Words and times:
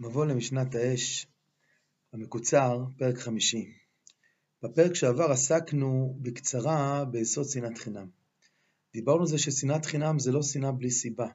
מבוא 0.00 0.26
למשנת 0.26 0.74
האש 0.74 1.26
המקוצר, 2.12 2.84
פרק 2.98 3.18
חמישי. 3.18 3.72
בפרק 4.62 4.94
שעבר 4.94 5.30
עסקנו 5.30 6.18
בקצרה 6.22 7.04
ביסוד 7.04 7.48
שנאת 7.48 7.78
חינם. 7.78 8.08
דיברנו 8.92 9.20
על 9.20 9.26
זה 9.26 9.38
ששנאת 9.38 9.84
חינם 9.86 10.18
זה 10.18 10.32
לא 10.32 10.42
שנאה 10.42 10.72
בלי 10.72 10.90
סיבה, 10.90 11.26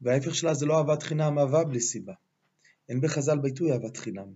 וההפך 0.00 0.34
שלה 0.34 0.54
זה 0.54 0.66
לא 0.66 0.78
אהבת 0.78 1.02
חינם, 1.02 1.38
אהבה 1.38 1.64
בלי 1.64 1.80
סיבה. 1.80 2.12
אין 2.88 3.00
בחז"ל 3.00 3.38
ביטוי 3.38 3.72
אהבת 3.72 3.96
חינם, 3.96 4.32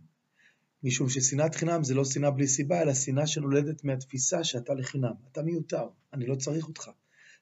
משום 0.82 1.08
ששנאת 1.08 1.54
חינם 1.54 1.84
זה 1.84 1.94
לא 1.94 2.04
שנאה 2.04 2.30
בלי 2.30 2.46
סיבה, 2.46 2.82
אלא 2.82 2.94
שנאה 2.94 3.26
שנולדת 3.26 3.84
מהתפיסה 3.84 4.44
שאתה 4.44 4.74
לחינם. 4.74 5.14
אתה 5.32 5.42
מיותר, 5.42 5.88
אני 6.12 6.26
לא 6.26 6.34
צריך 6.34 6.68
אותך. 6.68 6.90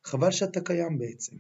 חבל 0.04 0.30
שאתה 0.30 0.60
קיים 0.60 0.98
בעצם. 0.98 1.36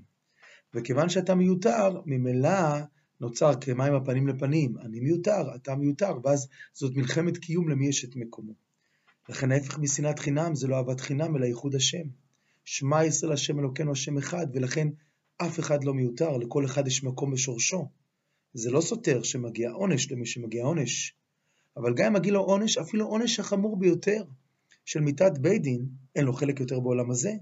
וכיוון 0.74 1.08
שאתה 1.08 1.34
מיותר, 1.34 2.00
ממילא 2.06 2.78
נוצר 3.20 3.54
כמים 3.60 3.94
הפנים 3.94 4.28
לפנים, 4.28 4.78
אני 4.78 5.00
מיותר, 5.00 5.54
אתה 5.54 5.74
מיותר, 5.74 6.18
ואז 6.24 6.48
זאת 6.72 6.96
מלחמת 6.96 7.38
קיום 7.38 7.68
למי 7.68 7.88
יש 7.88 8.04
את 8.04 8.16
מקומו. 8.16 8.52
לכן 9.28 9.52
ההפך 9.52 9.78
משנאת 9.78 10.18
חינם 10.18 10.54
זה 10.54 10.68
לא 10.68 10.76
אהבת 10.76 11.00
חינם, 11.00 11.36
אלא 11.36 11.46
ייחוד 11.46 11.74
השם. 11.74 12.06
שמע 12.64 13.04
ישראל 13.04 13.32
השם 13.32 13.58
אלוקינו 13.58 13.92
השם 13.92 14.18
אחד, 14.18 14.46
ולכן 14.54 14.88
אף 15.36 15.60
אחד 15.60 15.84
לא 15.84 15.94
מיותר, 15.94 16.36
לכל 16.36 16.64
אחד 16.64 16.86
יש 16.86 17.04
מקום 17.04 17.30
בשורשו. 17.30 17.88
זה 18.54 18.70
לא 18.70 18.80
סותר 18.80 19.22
שמגיע 19.22 19.70
עונש 19.70 20.12
למי 20.12 20.26
שמגיע 20.26 20.64
עונש, 20.64 21.14
אבל 21.76 21.94
גם 21.94 22.06
אם 22.06 22.12
מגיע 22.12 22.32
לו 22.32 22.40
עונש, 22.40 22.78
אפילו 22.78 23.06
עונש 23.06 23.40
החמור 23.40 23.78
ביותר 23.78 24.24
של 24.84 25.00
מיתת 25.00 25.38
בית 25.38 25.62
דין, 25.62 25.88
אין 26.16 26.24
לו 26.24 26.32
חלק 26.32 26.60
יותר 26.60 26.80
בעולם 26.80 27.10
הזה, 27.10 27.32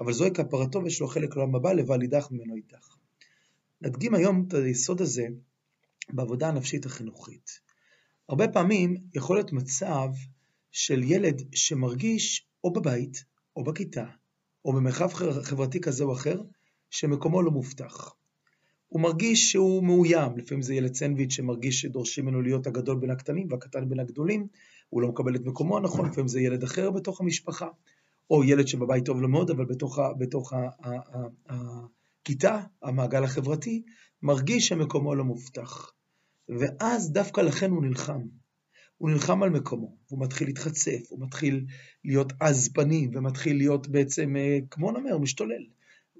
אבל 0.00 0.12
זוהי 0.12 0.30
כפרתו 0.30 0.84
ויש 0.84 1.00
לו 1.00 1.06
חלק 1.06 1.36
לעולם 1.36 1.54
הבא, 1.54 1.72
לבל 1.72 2.02
יידח 2.02 2.28
ממנו 2.30 2.56
יידח. 2.56 2.99
נדגים 3.82 4.14
היום 4.14 4.44
את 4.48 4.54
היסוד 4.54 5.00
הזה 5.00 5.26
בעבודה 6.12 6.48
הנפשית 6.48 6.86
החינוכית. 6.86 7.50
הרבה 8.28 8.48
פעמים 8.48 8.96
יכול 9.14 9.36
להיות 9.36 9.52
מצב 9.52 10.08
של 10.72 11.02
ילד 11.02 11.42
שמרגיש 11.54 12.46
או 12.64 12.72
בבית, 12.72 13.24
או 13.56 13.64
בכיתה, 13.64 14.04
או 14.64 14.72
במרחב 14.72 15.08
חברתי 15.42 15.80
כזה 15.80 16.04
או 16.04 16.12
אחר, 16.12 16.42
שמקומו 16.90 17.42
לא 17.42 17.50
מובטח. 17.50 18.14
הוא 18.88 19.00
מרגיש 19.00 19.52
שהוא 19.52 19.84
מאוים, 19.84 20.36
לפעמים 20.36 20.62
זה 20.62 20.74
ילד 20.74 20.94
סנדוויץ' 20.94 21.32
שמרגיש 21.32 21.80
שדורשים 21.80 22.24
ממנו 22.24 22.42
להיות 22.42 22.66
הגדול 22.66 22.98
בין 23.00 23.10
הקטנים 23.10 23.46
והקטן 23.50 23.88
בין 23.88 24.00
הגדולים, 24.00 24.46
הוא 24.88 25.02
לא 25.02 25.08
מקבל 25.08 25.36
את 25.36 25.44
מקומו 25.44 25.76
הנכון, 25.76 26.06
לפעמים 26.06 26.28
זה 26.28 26.40
ילד 26.40 26.62
אחר 26.62 26.90
בתוך 26.90 27.20
המשפחה, 27.20 27.68
או 28.30 28.44
ילד 28.44 28.68
שבבית 28.68 29.04
טוב 29.04 29.20
לו 29.20 29.28
מאוד, 29.28 29.50
אבל 29.50 29.64
בתוך, 29.64 29.98
בתוך 30.18 30.52
הכיתה, 32.22 32.60
המעגל 32.82 33.24
החברתי, 33.24 33.82
מרגיש 34.22 34.68
שמקומו 34.68 35.14
לא 35.14 35.24
מובטח. 35.24 35.92
ואז 36.48 37.12
דווקא 37.12 37.40
לכן 37.40 37.70
הוא 37.70 37.82
נלחם. 37.82 38.20
הוא 38.96 39.10
נלחם 39.10 39.42
על 39.42 39.50
מקומו, 39.50 39.96
הוא 40.08 40.20
מתחיל 40.20 40.48
להתחצף, 40.48 41.00
הוא 41.08 41.20
מתחיל 41.20 41.66
להיות 42.04 42.32
עז 42.40 42.68
פנים, 42.68 43.10
ומתחיל 43.14 43.56
להיות 43.56 43.88
בעצם, 43.88 44.36
אה, 44.36 44.58
כמו 44.70 44.92
נאמר, 44.92 45.18
משתולל. 45.18 45.66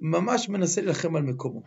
ממש 0.00 0.48
מנסה 0.48 0.80
להילחם 0.80 1.16
על 1.16 1.22
מקומו. 1.22 1.62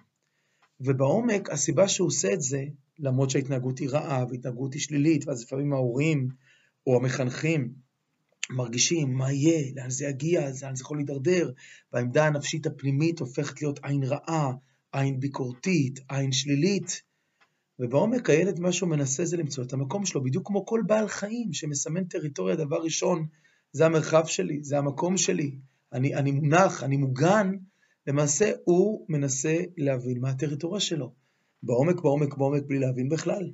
ובעומק, 0.80 1.50
הסיבה 1.50 1.88
שהוא 1.88 2.08
עושה 2.08 2.34
את 2.34 2.42
זה, 2.42 2.64
למרות 3.00 3.30
שההתנהגות 3.30 3.80
היא 3.80 3.90
רעה 3.90 4.26
והתנהגות 4.30 4.74
היא 4.74 4.82
שלילית, 4.82 5.28
ואז 5.28 5.44
לפעמים 5.44 5.74
ההורים 5.74 6.30
או 6.88 6.96
המחנכים 6.96 7.74
מרגישים 8.50 9.14
מה 9.14 9.32
יהיה, 9.32 9.72
לאן 9.76 9.90
זה 9.90 10.06
יגיע, 10.06 10.42
לאן 10.42 10.76
זה 10.76 10.82
יכול 10.82 10.98
להידרדר, 10.98 11.52
והעמדה 11.94 12.28
הנפשית 12.28 12.66
הפנימית 12.66 13.20
הופכת 13.20 13.62
להיות 13.62 13.80
עין 13.84 14.04
רעה, 14.04 14.52
עין 14.92 15.20
ביקורתית, 15.20 16.00
עין 16.10 16.32
שלילית. 16.32 17.02
ובעומק 17.80 18.30
הילד 18.30 18.60
מה 18.60 18.72
שהוא 18.72 18.90
מנסה 18.90 19.26
זה 19.26 19.38
למצוא 19.38 19.64
את 19.64 19.74
המקום 19.74 20.06
שלו, 20.06 20.24
בדיוק 20.24 20.48
כמו 20.48 20.66
כל 20.66 20.82
בעל 20.88 21.08
חיים 21.08 21.54
שמסמן 21.54 22.04
טריטוריה, 22.04 22.56
דבר 22.56 22.82
ראשון, 22.82 23.28
זה 23.72 23.86
המרחב 23.86 24.26
שלי, 24.26 24.64
זה 24.64 24.78
המקום 24.78 25.18
שלי, 25.18 25.56
אני, 25.94 26.16
אני 26.16 26.32
מונח, 26.32 26.84
אני 26.84 26.98
מוגן, 26.98 27.52
למעשה 28.08 28.52
הוא 28.64 29.06
מנסה 29.10 29.58
להבין 29.78 30.22
מה 30.22 30.30
הטריטוריה 30.30 30.80
שלו. 30.80 31.14
בעומק, 31.64 32.02
בעומק, 32.02 32.38
בעומק, 32.38 32.64
בלי 32.68 32.80
להבין 32.80 33.10
בכלל. 33.10 33.52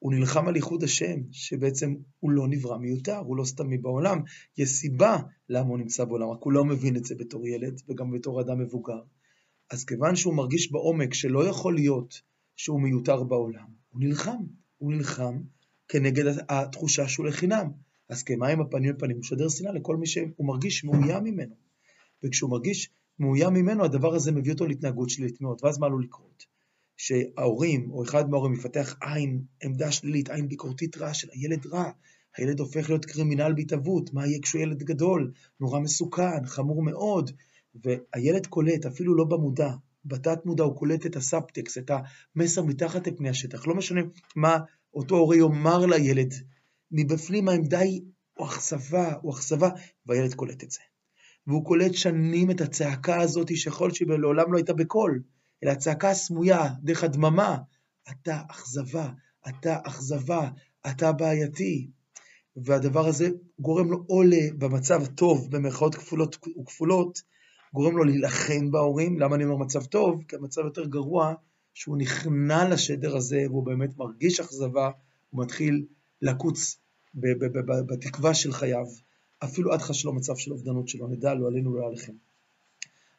הוא 0.00 0.12
נלחם 0.12 0.48
על 0.48 0.56
ייחוד 0.56 0.84
השם, 0.84 1.20
שבעצם 1.30 1.94
הוא 2.20 2.30
לא 2.30 2.48
נברא 2.48 2.78
מיותר, 2.78 3.16
הוא 3.16 3.36
לא 3.36 3.44
סתמי 3.44 3.78
בעולם. 3.78 4.22
יש 4.58 4.68
סיבה 4.68 5.16
למה 5.48 5.68
הוא 5.68 5.78
נמצא 5.78 6.04
בעולם, 6.04 6.28
רק 6.28 6.42
הוא 6.42 6.52
לא 6.52 6.64
מבין 6.64 6.96
את 6.96 7.04
זה 7.04 7.14
בתור 7.14 7.48
ילד 7.48 7.80
וגם 7.88 8.10
בתור 8.10 8.40
אדם 8.40 8.58
מבוגר. 8.58 9.00
אז 9.70 9.84
כיוון 9.84 10.16
שהוא 10.16 10.34
מרגיש 10.34 10.72
בעומק 10.72 11.14
שלא 11.14 11.46
יכול 11.48 11.74
להיות 11.74 12.20
שהוא 12.56 12.80
מיותר 12.80 13.22
בעולם, 13.22 13.66
הוא 13.90 14.00
נלחם. 14.00 14.42
הוא 14.78 14.92
נלחם 14.92 15.40
כנגד 15.88 16.24
התחושה 16.48 17.08
שהוא 17.08 17.26
לחינם. 17.26 17.70
אז 18.08 18.22
כמים 18.22 18.60
הפנים 18.60 18.90
לפנים, 18.90 19.16
הוא 19.16 19.20
משדר 19.20 19.48
שנאה 19.48 19.72
לכל 19.72 19.96
מי 19.96 20.06
שהוא 20.06 20.46
מרגיש 20.46 20.84
מאוים 20.84 21.24
ממנו. 21.24 21.54
וכשהוא 22.24 22.50
מרגיש 22.50 22.90
מאוים 23.18 23.54
ממנו, 23.54 23.84
הדבר 23.84 24.14
הזה 24.14 24.32
מביא 24.32 24.52
אותו 24.52 24.66
להתנהגות 24.66 25.10
שלילית 25.10 25.40
מאוד. 25.40 25.58
ואז 25.62 25.78
מה 25.78 25.86
עלול 25.86 26.04
לקרות? 26.04 26.44
שההורים, 27.02 27.90
או 27.90 28.02
אחד 28.02 28.30
מההורים, 28.30 28.52
יפתח 28.52 28.96
עין, 29.00 29.42
עמדה 29.62 29.92
שלילית, 29.92 30.30
עין 30.30 30.48
ביקורתית 30.48 30.96
רעה 30.96 31.14
של 31.14 31.28
הילד 31.32 31.66
רע, 31.66 31.90
הילד 32.36 32.60
הופך 32.60 32.88
להיות 32.88 33.04
criminal 33.04 33.52
בהתהוות, 33.56 34.14
מה 34.14 34.26
יהיה 34.26 34.38
כשהוא 34.42 34.62
ילד 34.62 34.82
גדול, 34.82 35.32
נורא 35.60 35.80
מסוכן, 35.80 36.46
חמור 36.46 36.82
מאוד, 36.82 37.30
והילד 37.74 38.46
קולט, 38.46 38.86
אפילו 38.86 39.14
לא 39.14 39.24
במודע, 39.24 39.70
בתת 40.04 40.46
מודע 40.46 40.64
הוא 40.64 40.76
קולט 40.76 41.06
את 41.06 41.16
הסאבטקסט, 41.16 41.78
את 41.78 41.90
המסר 42.36 42.62
מתחת 42.62 43.06
לפני 43.06 43.28
השטח, 43.28 43.66
לא 43.66 43.74
משנה 43.74 44.00
מה 44.36 44.58
אותו 44.94 45.16
הורה 45.16 45.36
יאמר 45.36 45.86
לילד, 45.86 46.34
מבפנים 46.90 47.48
העמדה 47.48 47.78
היא 47.78 48.02
או 48.38 48.44
אכזבה, 48.44 49.14
או 49.24 49.30
אכזבה, 49.30 49.68
והילד 50.06 50.34
קולט 50.34 50.64
את 50.64 50.70
זה. 50.70 50.80
והוא 51.46 51.64
קולט 51.64 51.94
שנים 51.94 52.50
את 52.50 52.60
הצעקה 52.60 53.20
הזאת, 53.20 53.56
שיכול 53.56 53.90
לעולם 54.00 54.52
לא 54.52 54.56
הייתה 54.56 54.72
בקול, 54.72 55.22
אלא 55.64 55.70
הצעקה 55.70 56.10
הסמויה, 56.10 56.68
דרך 56.82 57.04
הדממה, 57.04 57.58
אתה 58.10 58.42
אכזבה, 58.50 59.08
אתה 59.48 59.78
אכזבה, 59.84 60.50
אתה 60.90 61.12
בעייתי. 61.12 61.90
והדבר 62.56 63.06
הזה 63.06 63.28
גורם 63.58 63.90
לו 63.90 64.04
או 64.08 64.22
במצב 64.58 65.02
הטוב, 65.02 65.50
במרכאות 65.50 65.94
כפולות 65.94 66.36
וכפולות, 66.60 67.22
גורם 67.74 67.96
לו 67.96 68.04
להילחם 68.04 68.70
בהורים. 68.70 69.18
למה 69.18 69.36
אני 69.36 69.44
אומר 69.44 69.56
מצב 69.56 69.84
טוב? 69.84 70.22
כי 70.28 70.36
המצב 70.36 70.60
יותר 70.64 70.84
גרוע, 70.86 71.34
שהוא 71.74 71.98
נכנע 71.98 72.68
לשדר 72.68 73.16
הזה, 73.16 73.44
והוא 73.48 73.66
באמת 73.66 73.96
מרגיש 73.96 74.40
אכזבה, 74.40 74.90
הוא 75.30 75.44
מתחיל 75.44 75.86
לקוץ 76.22 76.78
בתקווה 77.86 78.34
של 78.34 78.52
חייו, 78.52 78.86
אפילו 79.44 79.72
עד 79.72 79.80
חשלו 79.80 80.12
מצב 80.12 80.36
של 80.36 80.52
אובדנות 80.52 80.88
שלו, 80.88 81.08
נדע 81.08 81.34
לא 81.34 81.46
עלינו 81.46 81.72
ולא 81.72 81.86
עליכם. 81.86 82.12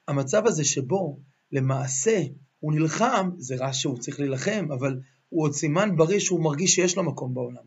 המצב 0.07 0.47
הזה 0.47 0.63
שבו 0.63 1.19
למעשה 1.51 2.23
הוא 2.59 2.73
נלחם, 2.73 3.29
זה 3.37 3.55
רע 3.55 3.73
שהוא 3.73 3.97
צריך 3.97 4.19
להילחם, 4.19 4.67
אבל 4.73 4.99
הוא 5.29 5.43
עוד 5.43 5.53
סימן 5.53 5.95
בריא 5.95 6.19
שהוא 6.19 6.43
מרגיש 6.43 6.75
שיש 6.75 6.97
לו 6.97 7.03
מקום 7.03 7.33
בעולם. 7.33 7.63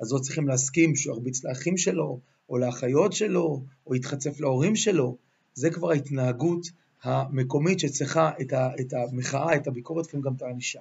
אז 0.00 0.12
לא 0.12 0.18
צריכים 0.18 0.48
להסכים 0.48 0.96
שהוא 0.96 1.14
ירביץ 1.14 1.44
לאחים 1.44 1.76
שלו, 1.76 2.20
או 2.48 2.58
לאחיות 2.58 3.12
שלו, 3.12 3.62
או 3.86 3.94
יתחצף 3.94 4.40
להורים 4.40 4.76
שלו. 4.76 5.16
זה 5.54 5.70
כבר 5.70 5.90
ההתנהגות 5.90 6.70
המקומית 7.02 7.78
שצריכה 7.78 8.30
את, 8.40 8.52
ה, 8.52 8.70
את 8.80 8.92
המחאה, 8.92 9.56
את 9.56 9.66
הביקורת, 9.66 10.06
לפעמים 10.06 10.24
גם 10.24 10.34
את 10.34 10.42
הענישה. 10.42 10.80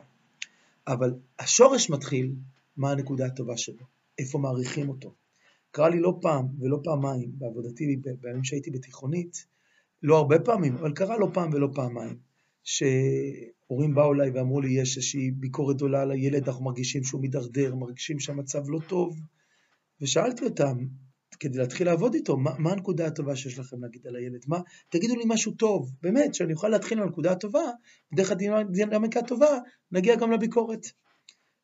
אבל 0.88 1.14
השורש 1.40 1.90
מתחיל, 1.90 2.32
מה 2.78 2.92
הנקודה 2.92 3.26
הטובה 3.26 3.58
שלו, 3.58 3.84
איפה 4.20 4.40
מעריכים 4.40 4.90
אותו. 4.90 5.14
קרה 5.72 5.90
לי 5.90 6.00
לא 6.00 6.18
פעם 6.22 6.48
ולא 6.60 6.80
פעמיים 6.84 7.32
בעבודתי 7.38 7.96
בימים 8.22 8.44
שהייתי 8.44 8.72
בתיכונית, 8.72 9.46
לא 10.04 10.18
הרבה 10.18 10.40
פעמים, 10.40 10.76
אבל 10.76 10.94
קרה 10.94 11.18
לא 11.18 11.30
פעם 11.34 11.50
ולא 11.54 11.70
פעמיים, 11.74 12.18
שהורים 12.68 13.96
באו 13.96 14.14
אליי 14.14 14.30
ואמרו 14.30 14.62
לי, 14.62 14.82
יש 14.82 14.98
איזושהי 14.98 15.32
ביקורת 15.32 15.76
גדולה 15.76 16.02
על 16.02 16.12
הילד, 16.12 16.48
אנחנו 16.48 16.66
מרגישים 16.66 17.04
שהוא 17.04 17.22
מידרדר, 17.22 17.76
מרגישים 17.76 18.20
שהמצב 18.20 18.70
לא 18.70 18.80
טוב, 18.88 19.20
ושאלתי 20.02 20.46
אותם, 20.46 20.78
כדי 21.40 21.58
להתחיל 21.58 21.88
לעבוד 21.88 22.14
איתו, 22.14 22.38
מה, 22.38 22.52
מה 22.60 22.72
הנקודה 22.72 23.08
הטובה 23.08 23.36
שיש 23.36 23.60
לכם 23.60 23.82
להגיד 23.82 24.08
על 24.08 24.16
הילד? 24.16 24.40
מה, 24.48 24.60
תגידו 24.90 25.16
לי 25.16 25.24
משהו 25.28 25.52
טוב, 25.52 25.92
באמת, 26.02 26.36
שאני 26.36 26.54
אוכל 26.54 26.68
להתחיל 26.68 27.00
מהנקודה 27.00 27.32
הטובה, 27.32 27.64
ודרך 28.14 28.32
הדינמיקה 28.32 29.20
הטובה, 29.20 29.58
נגיע 29.92 30.16
גם 30.16 30.32
לביקורת. 30.32 30.86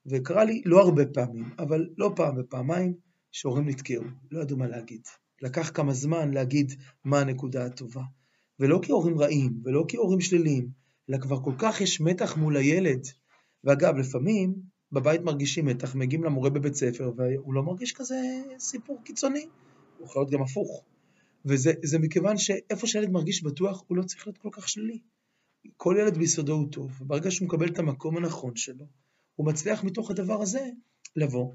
וקרה 0.05 0.43
לי 0.43 0.61
לא 0.65 0.79
הרבה 0.79 1.05
פעמים, 1.05 1.45
אבל 1.59 1.87
לא 1.97 2.13
פעם 2.15 2.35
ופעמיים, 2.39 2.93
שהורים 3.31 3.69
נתקעו, 3.69 4.03
לא 4.31 4.41
ידעו 4.41 4.57
מה 4.57 4.67
להגיד. 4.67 5.01
לקח 5.41 5.71
כמה 5.73 5.93
זמן 5.93 6.31
להגיד 6.31 6.73
מה 7.05 7.19
הנקודה 7.19 7.65
הטובה. 7.65 8.03
ולא 8.59 8.79
כי 8.83 8.91
הורים 8.91 9.19
רעים, 9.19 9.61
ולא 9.63 9.85
כי 9.87 9.97
הורים 9.97 10.21
שליליים, 10.21 10.82
אלא 11.09 11.17
כבר 11.17 11.43
כל 11.43 11.53
כך 11.57 11.81
יש 11.81 12.01
מתח 12.01 12.37
מול 12.37 12.57
הילד. 12.57 13.07
ואגב, 13.63 13.97
לפעמים 13.97 14.55
בבית 14.91 15.21
מרגישים 15.21 15.65
מתח, 15.65 15.95
מגיעים 15.95 16.23
למורה 16.23 16.49
בבית 16.49 16.75
ספר, 16.75 17.11
והוא 17.17 17.53
לא 17.53 17.63
מרגיש 17.63 17.93
כזה 17.93 18.15
סיפור 18.59 19.01
קיצוני, 19.03 19.47
הוא 19.97 20.07
יכול 20.07 20.21
להיות 20.21 20.31
גם 20.31 20.41
הפוך. 20.41 20.83
וזה 21.45 21.99
מכיוון 21.99 22.37
שאיפה 22.37 22.87
שהילד 22.87 23.09
מרגיש 23.09 23.43
בטוח, 23.43 23.83
הוא 23.87 23.97
לא 23.97 24.03
צריך 24.03 24.27
להיות 24.27 24.37
כל 24.37 24.49
כך 24.51 24.69
שלילי. 24.69 24.99
כל 25.77 25.95
ילד 25.99 26.17
ביסודו 26.17 26.53
הוא 26.53 26.71
טוב, 26.71 27.01
וברגע 27.01 27.31
שהוא 27.31 27.47
מקבל 27.47 27.67
את 27.67 27.79
המקום 27.79 28.17
הנכון 28.17 28.55
שלו, 28.55 28.85
הוא 29.35 29.47
מצליח 29.47 29.83
מתוך 29.83 30.11
הדבר 30.11 30.41
הזה 30.41 30.69
לבוא 31.15 31.53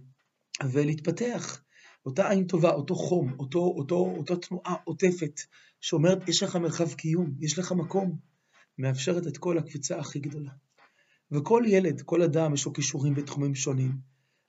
ולהתפתח. 0.72 1.62
אותה 2.06 2.30
עין 2.30 2.44
טובה, 2.46 2.70
אותו 2.70 2.94
חום, 2.94 3.32
אותו, 3.38 3.58
אותו, 3.58 4.14
אותו 4.18 4.36
תנועה 4.36 4.74
עוטפת, 4.84 5.40
שאומרת, 5.80 6.28
יש 6.28 6.42
לך 6.42 6.56
מרחב 6.56 6.92
קיום, 6.92 7.34
יש 7.40 7.58
לך 7.58 7.72
מקום, 7.72 8.18
מאפשרת 8.78 9.26
את 9.26 9.38
כל 9.38 9.58
הקפיצה 9.58 9.98
הכי 9.98 10.18
גדולה. 10.18 10.50
וכל 11.30 11.62
ילד, 11.66 12.02
כל 12.02 12.22
אדם, 12.22 12.54
יש 12.54 12.66
לו 12.66 12.72
כישורים 12.72 13.14
בתחומים 13.14 13.54
שונים. 13.54 13.92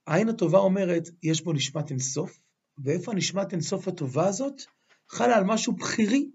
העין 0.07 0.29
הטובה 0.29 0.57
אומרת, 0.57 1.09
יש 1.23 1.41
בו 1.41 1.53
נשמת 1.53 1.89
אינסוף, 1.89 2.39
ואיפה 2.83 3.11
הנשמת 3.11 3.51
אינסוף 3.51 3.87
הטובה 3.87 4.27
הזאת? 4.27 4.61
חלה 5.09 5.37
על 5.37 5.43
משהו 5.43 5.73
בכירי, 5.73 6.29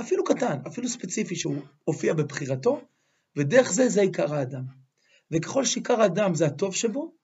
אפילו 0.00 0.24
קטן, 0.24 0.58
אפילו 0.66 0.88
ספציפי, 0.88 1.36
שהוא 1.36 1.56
הופיע 1.84 2.14
בבחירתו, 2.14 2.80
ודרך 3.36 3.72
זה 3.72 3.88
זה 3.88 4.00
עיקר 4.00 4.34
האדם. 4.34 4.64
וככל 5.30 5.64
שעיקר 5.64 6.00
האדם 6.00 6.34
זה 6.34 6.46
הטוב 6.46 6.74
שבו, 6.74 7.14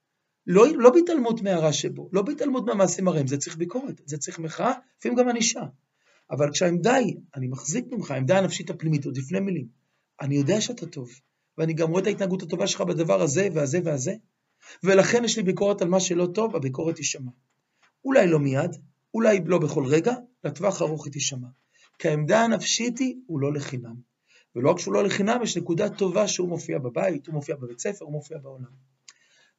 לא, 0.47 0.65
לא 0.75 0.89
בהתעלמות 0.89 1.41
מהרע 1.41 1.73
שבו, 1.73 2.09
לא 2.13 2.21
בהתעלמות 2.21 2.65
מהמעשים 2.65 3.07
הרעים, 3.07 3.27
זה 3.27 3.37
צריך 3.37 3.57
ביקורת, 3.57 4.01
זה 4.05 4.17
צריך 4.17 4.39
מחאה, 4.39 4.73
לפעמים 4.99 5.17
גם 5.17 5.29
ענישה. 5.29 5.61
אבל 6.31 6.51
כשהעמדה 6.51 6.93
היא, 6.93 7.17
אני 7.35 7.47
מחזיק 7.47 7.85
ממך, 7.91 8.11
העמדה 8.11 8.37
הנפשית 8.37 8.69
הפנימית, 8.69 9.05
עוד 9.05 9.17
לפני 9.17 9.39
מילים, 9.39 9.67
אני 10.21 10.35
יודע 10.35 10.61
שאתה 10.61 10.85
טוב, 10.85 11.09
ואני 11.57 11.73
גם 11.73 11.89
רואה 11.89 12.01
את 12.01 12.07
ההתנהגות 12.07 12.43
הטובה 12.43 12.67
שלך 12.67 12.81
בדבר 12.81 13.21
הזה 13.21 13.47
והזה 13.53 13.79
והזה, 13.83 14.13
ולכן 14.83 15.23
יש 15.23 15.37
לי 15.37 15.43
ביקורת 15.43 15.81
על 15.81 15.87
מה 15.87 15.99
שלא 15.99 16.27
טוב, 16.33 16.55
הביקורת 16.55 16.95
תישמע. 16.95 17.31
אולי 18.05 18.27
לא 18.27 18.39
מיד, 18.39 18.75
אולי 19.13 19.39
לא 19.45 19.57
בכל 19.57 19.85
רגע, 19.85 20.13
לטווח 20.43 20.81
ארוך 20.81 21.05
היא 21.05 21.13
תישמע. 21.13 21.47
כי 21.99 22.09
העמדה 22.09 22.41
הנפשית 22.41 22.99
היא, 22.99 23.15
הוא 23.27 23.39
לא 23.39 23.53
לחינם. 23.53 23.95
ולא 24.55 24.71
רק 24.71 24.79
שהוא 24.79 24.93
לא 24.93 25.03
לחינם, 25.03 25.39
יש 25.43 25.57
נקודה 25.57 25.89
טובה 25.89 26.27
שהוא 26.27 26.49
מופיע 26.49 26.79
בבית, 26.79 27.27
הוא 27.27 27.33
מופיע 27.33 27.55
בבית 27.55 27.79
ספר, 27.79 28.05
הוא 28.05 28.11
מופיע 28.11 28.37
בעולם. 28.37 28.71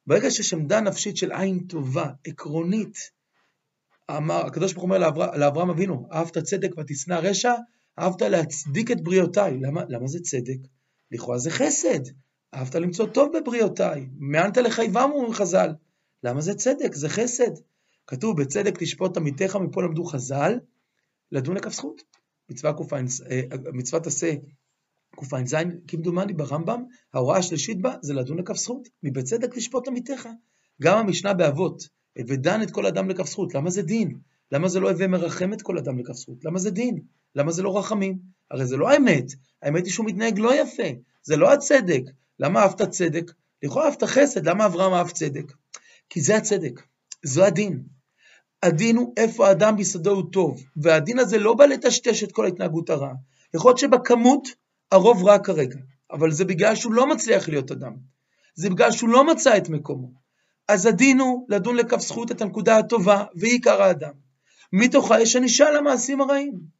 ברגע 0.07 0.31
שיש 0.31 0.53
עמדה 0.53 0.81
נפשית 0.81 1.17
של 1.17 1.31
עין 1.31 1.59
טובה, 1.59 2.11
עקרונית, 2.27 3.11
אמר, 4.11 4.45
הקדוש 4.45 4.73
ברוך 4.73 4.83
הוא 4.83 4.91
אומר 4.91 5.07
לאבר, 5.07 5.37
לאברהם 5.37 5.69
אבינו, 5.69 6.07
אהבת 6.11 6.37
צדק 6.37 6.69
ותשנא 6.77 7.13
רשע, 7.13 7.53
אהבת 7.99 8.21
להצדיק 8.21 8.91
את 8.91 9.01
בריאותיי. 9.01 9.57
למה, 9.61 9.81
למה 9.89 10.07
זה 10.07 10.19
צדק? 10.19 10.57
לכאורה 11.11 11.37
זה 11.37 11.51
חסד. 11.51 11.99
אהבת 12.53 12.75
למצוא 12.75 13.05
טוב 13.05 13.37
בבריאותיי. 13.37 14.07
מאנת 14.17 14.57
לחייבם, 14.57 15.09
אומרים 15.13 15.33
חז"ל. 15.33 15.69
למה 16.23 16.41
זה 16.41 16.53
צדק? 16.53 16.93
זה 16.93 17.09
חסד. 17.09 17.51
כתוב, 18.07 18.41
בצדק 18.41 18.77
תשפוט 18.79 19.17
עמיתך, 19.17 19.55
מפה 19.55 19.83
למדו 19.83 20.03
חז"ל, 20.03 20.59
לדון 21.31 21.57
לכף 21.57 21.73
זכות. 21.73 22.03
מצווה 22.49 22.73
ק"ע, 22.73 22.95
אה, 23.29 23.41
מצוות 23.73 24.07
עשה 24.07 24.33
קע"ז, 25.15 25.55
כמדומני 25.87 26.33
ברמב"ם, 26.33 26.83
ההוראה 27.13 27.37
השלישית 27.37 27.81
בה 27.81 27.95
זה 28.01 28.13
לדון 28.13 28.37
לכף 28.37 28.55
זכות, 28.55 28.87
מבצדק 29.03 29.57
לשפוט 29.57 29.87
עמיתך. 29.87 30.29
גם 30.81 30.97
המשנה 30.97 31.33
באבות, 31.33 31.87
ודן 32.27 32.61
את 32.61 32.71
כל 32.71 32.85
אדם 32.85 33.09
לכף 33.09 33.27
זכות, 33.27 33.55
למה 33.55 33.69
זה 33.69 33.81
דין? 33.81 34.19
למה 34.51 34.67
זה 34.67 34.79
לא 34.79 34.91
הווה 34.91 35.07
מרחם 35.07 35.53
את 35.53 35.61
כל 35.61 35.77
אדם 35.77 35.99
לכף 35.99 36.13
זכות? 36.13 36.45
למה 36.45 36.59
זה 36.59 36.71
דין? 36.71 36.99
למה 37.35 37.51
זה 37.51 37.63
לא 37.63 37.77
רחמים? 37.77 38.17
הרי 38.51 38.65
זה 38.65 38.77
לא 38.77 38.89
האמת, 38.89 39.25
האמת 39.61 39.85
היא 39.85 39.93
שהוא 39.93 40.05
מתנהג 40.05 40.39
לא 40.39 40.61
יפה, 40.61 40.87
זה 41.23 41.37
לא 41.37 41.53
הצדק. 41.53 42.01
למה 42.39 42.59
אהבת 42.59 42.81
צדק? 42.81 43.31
לכאורה 43.63 43.85
אהבת 43.85 44.03
חסד, 44.03 44.47
למה 44.47 44.65
אברהם 44.65 44.93
אהב 44.93 45.09
צדק? 45.09 45.53
כי 46.09 46.21
זה 46.21 46.37
הצדק, 46.37 46.81
זו 47.23 47.43
הדין. 47.43 47.83
הדין 48.63 48.97
הוא 48.97 49.13
איפה 49.17 49.47
האדם 49.47 49.75
ביסודו 49.75 50.11
הוא 50.11 50.31
טוב, 50.31 50.63
והדין 50.77 51.19
הזה 51.19 51.37
לא 51.37 51.53
בא 51.53 51.65
לטשטש 51.65 52.23
את 52.23 52.31
כל 52.31 52.45
ההתנהגות 52.45 52.89
הרעה. 52.89 53.13
יכול 53.53 53.69
להיות 53.69 53.77
שבכמות 53.77 54.47
הרוב 54.91 55.23
רע 55.23 55.39
כרגע, 55.39 55.79
אבל 56.11 56.31
זה 56.31 56.45
בגלל 56.45 56.75
שהוא 56.75 56.93
לא 56.93 57.09
מצליח 57.09 57.49
להיות 57.49 57.71
אדם. 57.71 57.93
זה 58.55 58.69
בגלל 58.69 58.91
שהוא 58.91 59.09
לא 59.09 59.27
מצא 59.27 59.57
את 59.57 59.69
מקומו. 59.69 60.11
אז 60.67 60.85
הדין 60.85 61.19
הוא 61.19 61.45
לדון 61.49 61.75
לכף 61.75 61.99
זכות 61.99 62.31
את 62.31 62.41
הנקודה 62.41 62.77
הטובה 62.77 63.25
ועיקר 63.35 63.81
האדם. 63.81 64.13
מתוכה 64.73 65.21
יש 65.21 65.35
ענישה 65.35 65.71
למעשים 65.71 66.21
הרעים. 66.21 66.76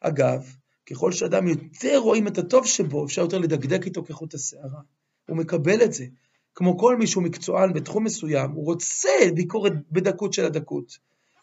אגב, 0.00 0.54
ככל 0.90 1.12
שאדם 1.12 1.48
יותר 1.48 1.98
רואים 1.98 2.26
את 2.26 2.38
הטוב 2.38 2.66
שבו, 2.66 3.04
אפשר 3.04 3.22
יותר 3.22 3.38
לדקדק 3.38 3.86
איתו 3.86 4.04
כחוט 4.04 4.34
השערה. 4.34 4.80
הוא 5.28 5.36
מקבל 5.36 5.82
את 5.82 5.92
זה. 5.92 6.06
כמו 6.54 6.78
כל 6.78 6.96
מי 6.96 7.06
שהוא 7.06 7.22
מקצוען 7.22 7.72
בתחום 7.72 8.04
מסוים, 8.04 8.50
הוא 8.50 8.64
רוצה 8.64 9.08
ביקורת 9.34 9.72
בדקות 9.90 10.32
של 10.32 10.44
הדקות. 10.44 10.98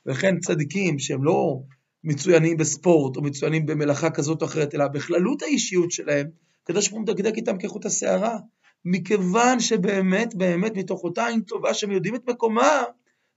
ולכן 0.06 0.40
צדיקים 0.40 1.00
שהם 1.00 1.24
לא 1.24 1.62
מצוינים 2.04 2.58
בספורט 2.58 3.18
או 3.18 3.22
מצוינים 3.22 3.66
במלאכה 3.66 4.10
כזאת 4.10 4.42
או 4.42 4.48
אחרת, 4.48 4.76
אלא 4.76 4.88
בכללות 4.88 5.42
האישיות 5.42 5.92
שלהם, 5.92 6.28
הקדוש 6.64 6.88
ברוך 6.88 7.00
הוא 7.00 7.02
מדקדק 7.02 7.36
איתם 7.36 7.58
כחוט 7.58 7.86
השערה, 7.86 8.38
מכיוון 8.86 9.60
שבאמת, 9.60 10.36
באמת, 10.36 10.78
מתוך 10.78 11.04
אותה 11.04 11.28
עין 11.28 11.42
טובה 11.42 11.74
שהם 11.74 11.92
יודעים 11.92 12.16
את 12.16 12.30
מקומה, 12.30 12.84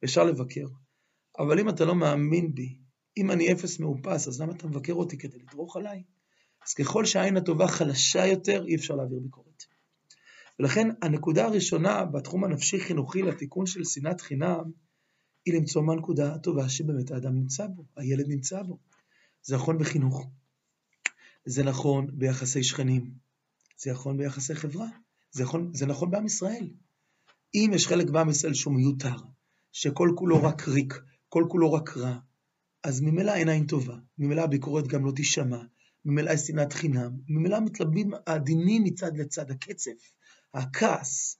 אפשר 0.04 0.24
לבקר. 0.24 0.66
אבל 1.38 1.60
אם 1.60 1.68
אתה 1.68 1.84
לא 1.84 1.94
מאמין 1.94 2.54
בי, 2.54 2.76
אם 3.18 3.30
אני 3.30 3.52
אפס 3.52 3.80
מאופס, 3.80 4.28
אז 4.28 4.40
למה 4.40 4.52
אתה 4.52 4.66
מבקר 4.66 4.92
אותי 4.92 5.18
כדי 5.18 5.38
לדרוך 5.38 5.76
עליי? 5.76 6.02
אז 6.66 6.74
ככל 6.74 7.04
שהעין 7.04 7.36
הטובה 7.36 7.68
חלשה 7.68 8.26
יותר, 8.26 8.64
אי 8.66 8.74
אפשר 8.74 8.94
להעביר 8.94 9.18
ביקורת. 9.18 9.64
ולכן 10.58 10.88
הנקודה 11.02 11.44
הראשונה 11.44 12.04
בתחום 12.04 12.44
הנפשי-חינוכי 12.44 13.22
לתיקון 13.22 13.66
של 13.66 13.84
שנאת 13.84 14.20
חינם, 14.20 14.64
היא 15.46 15.54
למצוא 15.54 15.82
מה 15.82 15.92
הנקודה 15.92 16.34
הטובה 16.34 16.68
שבאמת 16.68 17.10
האדם 17.10 17.34
נמצא 17.34 17.66
בו, 17.66 17.84
הילד 17.96 18.28
נמצא 18.28 18.62
בו. 18.62 18.78
זה 19.42 19.56
נכון 19.56 19.78
בחינוך, 19.78 20.26
זה 21.44 21.64
נכון 21.64 22.06
ביחסי 22.12 22.62
שכנים, 22.62 23.14
זה 23.78 23.92
נכון 23.92 24.16
ביחסי 24.16 24.54
חברה, 24.54 24.86
זה 25.30 25.42
נכון, 25.42 25.70
זה 25.74 25.86
נכון 25.86 26.10
בעם 26.10 26.26
ישראל. 26.26 26.70
אם 27.54 27.70
יש 27.74 27.86
חלק 27.86 28.10
בעם 28.10 28.30
ישראל 28.30 28.54
שהוא 28.54 28.74
מיותר, 28.74 29.16
שכל 29.72 30.10
כולו 30.16 30.42
רק 30.42 30.68
ריק, 30.68 31.00
כל 31.28 31.44
כולו 31.48 31.72
רק 31.72 31.96
רע, 31.96 32.18
אז 32.84 33.00
ממילא 33.00 33.32
עין 33.32 33.66
טובה, 33.66 33.96
ממילא 34.18 34.42
הביקורת 34.42 34.86
גם 34.86 35.04
לא 35.06 35.12
תישמע, 35.12 35.62
ממילא 36.04 36.30
יש 36.30 36.40
שנאת 36.40 36.72
חינם, 36.72 37.10
ממילא 37.28 37.60
מתלבאים 37.60 38.10
הדינים 38.26 38.84
מצד 38.84 39.16
לצד, 39.16 39.50
הקצף, 39.50 40.12
הכעס, 40.54 41.38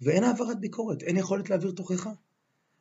ואין 0.00 0.24
העברת 0.24 0.60
ביקורת, 0.60 1.02
אין 1.02 1.16
יכולת 1.16 1.50
להעביר 1.50 1.70
תוכחה. 1.70 2.12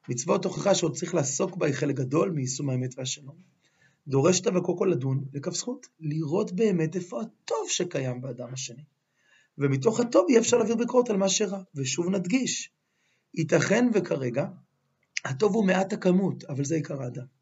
מצוות 0.10 0.44
תוכחה 0.44 0.76
שעוד 0.76 0.96
צריך 0.96 1.16
לעסוק 1.16 1.58
בה 1.58 1.66
היא 1.66 1.76
חלק 1.76 1.96
גדול 1.96 2.30
מיישום 2.30 2.70
האמת 2.70 2.94
והשלום. 2.98 3.36
דורשת 4.08 4.48
אבל 4.48 4.62
קודם 4.62 4.78
כל 4.78 4.90
לדון 4.92 5.26
לכף 5.34 5.54
זכות, 5.54 5.88
לראות 6.00 6.52
באמת 6.52 6.96
איפה 6.96 7.22
הטוב 7.22 7.70
שקיים 7.70 8.22
באדם 8.22 8.54
השני. 8.54 8.84
ומתוך 9.58 10.00
הטוב 10.00 10.30
יהיה 10.30 10.40
אפשר 10.40 10.58
להעביר 10.58 10.76
ביקורת 10.76 11.10
על 11.10 11.18
מה 11.18 11.30
שרע. 11.30 11.62
ושוב 11.76 12.10
נדגיש, 12.10 12.72
ייתכן 13.34 13.90
וכרגע 13.94 14.48
הטוב 15.26 15.56
הוא 15.56 15.66
מעט 15.66 15.94
הכמות, 15.94 16.44
אבל 16.44 16.66
זה 16.66 16.76
עיקר 16.76 17.02
האדם. 17.02 17.39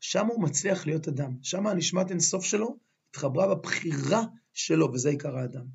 שם 0.00 0.26
הוא 0.26 0.42
מצליח 0.42 0.86
להיות 0.86 1.08
אדם, 1.08 1.36
שם 1.42 1.66
הנשמת 1.66 2.10
אינסוף 2.10 2.44
שלו 2.44 2.76
התחברה 3.10 3.54
בבחירה 3.54 4.24
שלו, 4.54 4.92
וזה 4.92 5.10
עיקר 5.10 5.36
האדם. 5.36 5.66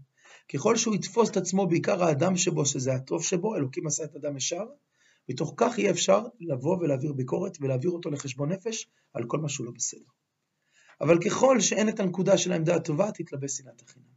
ככל 0.53 0.75
שהוא 0.75 0.95
יתפוס 0.95 1.29
את 1.29 1.37
עצמו 1.37 1.67
בעיקר 1.67 2.03
האדם 2.03 2.37
שבו, 2.37 2.65
שזה 2.65 2.93
הטוב 2.93 3.23
שבו, 3.23 3.55
אלוקים 3.55 3.87
עשה 3.87 4.03
את 4.03 4.15
אדם 4.15 4.37
ישר, 4.37 4.65
מתוך 5.29 5.53
כך 5.57 5.77
יהיה 5.77 5.91
אפשר 5.91 6.23
לבוא 6.39 6.77
ולהעביר 6.77 7.13
ביקורת 7.13 7.57
ולהעביר 7.61 7.91
אותו 7.91 8.09
לחשבון 8.09 8.51
נפש 8.51 8.87
על 9.13 9.23
כל 9.27 9.37
מה 9.39 9.49
שהוא 9.49 9.65
לא 9.65 9.71
בסדר. 9.75 10.05
אבל 11.01 11.19
ככל 11.25 11.59
שאין 11.59 11.89
את 11.89 11.99
הנקודה 11.99 12.37
של 12.37 12.51
העמדה 12.51 12.75
הטובה, 12.75 13.11
תתלבש 13.11 13.51
שנאת 13.51 13.81
החינם. 13.81 14.15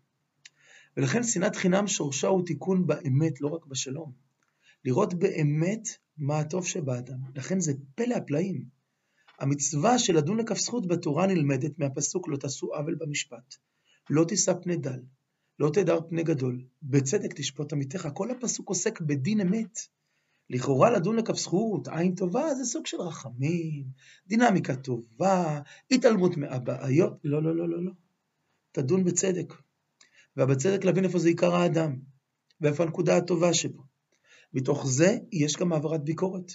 ולכן 0.96 1.22
שנאת 1.22 1.56
חינם 1.56 1.86
שורשה 1.86 2.28
הוא 2.28 2.46
תיקון 2.46 2.86
באמת, 2.86 3.40
לא 3.40 3.48
רק 3.48 3.66
בשלום. 3.66 4.12
לראות 4.84 5.14
באמת 5.14 5.88
מה 6.18 6.38
הטוב 6.38 6.66
שבאדם. 6.66 7.18
לכן 7.34 7.60
זה 7.60 7.72
פלא 7.94 8.14
הפלאים. 8.14 8.77
המצווה 9.38 9.98
של 9.98 10.16
לדון 10.16 10.40
לכף 10.40 10.58
זכות 10.58 10.86
בתורה 10.86 11.26
נלמדת 11.26 11.78
מהפסוק 11.78 12.28
לא 12.28 12.36
תעשו 12.36 12.74
עוול 12.74 12.94
במשפט. 12.94 13.54
לא 14.10 14.24
תישא 14.24 14.52
פני 14.62 14.76
דל, 14.76 15.00
לא 15.58 15.70
תדר 15.72 16.00
פני 16.08 16.22
גדול, 16.22 16.64
בצדק 16.82 17.34
תשפוט 17.34 17.72
עמיתך. 17.72 18.08
כל 18.14 18.30
הפסוק 18.30 18.68
עוסק 18.68 19.00
בדין 19.00 19.40
אמת. 19.40 19.78
לכאורה 20.50 20.90
לדון 20.90 21.16
לכף 21.16 21.36
זכות, 21.36 21.88
עין 21.88 22.14
טובה, 22.14 22.54
זה 22.54 22.64
סוג 22.64 22.86
של 22.86 23.00
רחמים, 23.00 23.84
דינמיקה 24.26 24.76
טובה, 24.76 25.60
התעלמות 25.90 26.36
מהבעיות. 26.36 27.12
לא, 27.24 27.42
לא, 27.42 27.56
לא, 27.56 27.68
לא, 27.68 27.84
לא. 27.84 27.92
תדון 28.72 29.04
בצדק. 29.04 29.54
ובצדק 30.36 30.84
להבין 30.84 31.04
איפה 31.04 31.18
זה 31.18 31.28
עיקר 31.28 31.54
האדם, 31.54 31.96
ואיפה 32.60 32.82
הנקודה 32.82 33.16
הטובה 33.16 33.54
שבו. 33.54 33.82
מתוך 34.52 34.86
זה 34.86 35.18
יש 35.32 35.56
גם 35.56 35.72
העברת 35.72 36.04
ביקורת. 36.04 36.52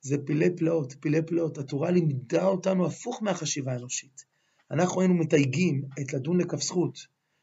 זה 0.00 0.16
פילי 0.26 0.56
פלאות, 0.56 0.94
פילי 1.00 1.22
פלאות. 1.22 1.58
התורה 1.58 1.90
לימדה 1.90 2.46
אותנו 2.46 2.86
הפוך 2.86 3.22
מהחשיבה 3.22 3.72
האנושית. 3.72 4.24
אנחנו 4.70 5.00
היינו 5.00 5.14
מתייגים 5.14 5.82
את 6.00 6.12
לדון 6.12 6.40
לכף 6.40 6.62
זכות 6.62 6.98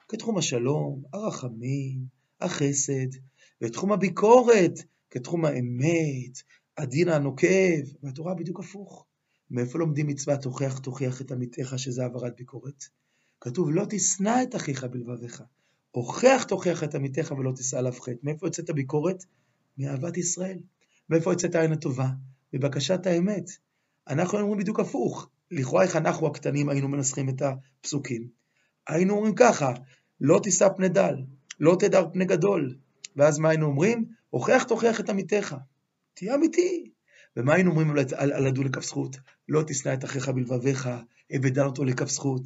כתחום 0.09 0.37
השלום, 0.37 1.03
הרחמים, 1.13 2.05
החסד, 2.41 3.07
ותחום 3.61 3.91
הביקורת 3.91 4.79
כתחום 5.09 5.45
האמת, 5.45 6.41
הדין 6.77 7.09
הנוקב, 7.09 7.81
והתורה 8.03 8.33
בדיוק 8.33 8.59
הפוך. 8.59 9.05
מאיפה 9.51 9.79
לומדים 9.79 10.07
מצוות 10.07 10.41
תוכיח 10.41 10.79
תוכיח 10.79 11.21
את 11.21 11.31
עמיתך 11.31 11.73
שזה 11.77 12.03
העברת 12.03 12.35
ביקורת? 12.35 12.83
כתוב 13.41 13.71
לא 13.71 13.85
תשנא 13.89 14.43
את 14.43 14.55
אחיך 14.55 14.83
בלבביך, 14.83 15.43
הוכח 15.91 16.45
תוכיח 16.47 16.83
את 16.83 16.95
עמיתך 16.95 17.33
ולא 17.37 17.51
תישא 17.55 17.77
עליו 17.77 17.91
חטא. 17.91 18.15
מאיפה 18.23 18.47
יוצאת 18.47 18.69
הביקורת? 18.69 19.23
מאהבת 19.77 20.17
ישראל. 20.17 20.59
מאיפה 21.09 21.31
יוצאת 21.31 21.55
העין 21.55 21.71
הטובה? 21.71 22.07
מבקשת 22.55 23.05
האמת. 23.05 23.49
אנחנו 24.07 24.39
אומרים 24.39 24.59
בדיוק 24.59 24.79
הפוך. 24.79 25.29
לכאורה 25.51 25.83
איך 25.83 25.95
אנחנו 25.95 26.27
הקטנים 26.27 26.69
היינו 26.69 26.87
מנסחים 26.87 27.29
את 27.29 27.41
הפסוקים? 27.41 28.27
היינו 28.87 29.13
אומרים 29.13 29.35
ככה, 29.35 29.73
לא 30.21 30.39
תישא 30.43 30.69
פני 30.77 30.89
דל, 30.89 31.15
לא 31.59 31.75
תדר 31.79 32.07
פני 32.13 32.25
גדול. 32.25 32.75
ואז 33.15 33.39
מה 33.39 33.49
היינו 33.49 33.65
אומרים? 33.65 34.05
הוכח 34.29 34.63
תוכיח 34.67 34.99
את 34.99 35.09
עמיתך. 35.09 35.55
תהיה 36.13 36.35
אמיתי. 36.35 36.91
ומה 37.37 37.53
היינו 37.53 37.71
אומרים 37.71 37.91
על, 37.91 37.97
על, 38.15 38.33
על 38.33 38.47
הדו 38.47 38.63
לכף 38.63 38.83
זכות? 38.83 39.17
לא 39.49 39.63
תשנא 39.67 39.93
את 39.93 40.05
אחיך 40.05 40.29
בלבביך, 40.29 40.89
אבדל 41.35 41.65
אותו 41.65 41.83
לכף 41.83 42.09
זכות. 42.09 42.41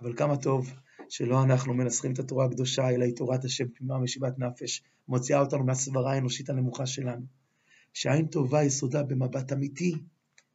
אבל 0.00 0.16
כמה 0.16 0.36
טוב 0.36 0.72
שלא 1.08 1.42
אנחנו 1.42 1.74
מנסחים 1.74 2.12
את 2.12 2.18
התורה 2.18 2.44
הקדושה, 2.44 2.90
אלא 2.90 3.04
היא 3.04 3.16
תורת 3.16 3.44
השם 3.44 3.68
פנימה 3.68 3.98
משיבת 3.98 4.38
נפש, 4.38 4.82
מוציאה 5.08 5.40
אותנו 5.40 5.64
מהסברה 5.64 6.12
האנושית 6.12 6.50
הנמוכה 6.50 6.86
שלנו. 6.86 7.41
שעין 7.92 8.26
טובה 8.26 8.62
יסודה 8.62 9.02
במבט 9.02 9.52
אמיתי, 9.52 9.94